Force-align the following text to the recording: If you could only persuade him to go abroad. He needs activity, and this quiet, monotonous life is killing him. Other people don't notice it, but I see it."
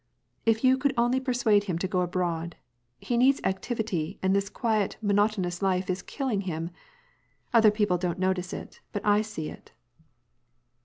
If 0.47 0.63
you 0.63 0.79
could 0.79 0.95
only 0.97 1.19
persuade 1.19 1.65
him 1.65 1.77
to 1.77 1.87
go 1.87 2.01
abroad. 2.01 2.55
He 2.97 3.17
needs 3.17 3.39
activity, 3.43 4.17
and 4.23 4.35
this 4.35 4.49
quiet, 4.49 4.97
monotonous 4.99 5.61
life 5.61 5.91
is 5.91 6.01
killing 6.01 6.41
him. 6.41 6.71
Other 7.53 7.69
people 7.69 7.99
don't 7.99 8.17
notice 8.17 8.51
it, 8.51 8.81
but 8.93 9.05
I 9.05 9.21
see 9.21 9.51
it." 9.51 9.73